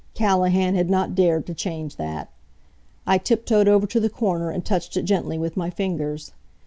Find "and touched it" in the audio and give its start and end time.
4.49-5.03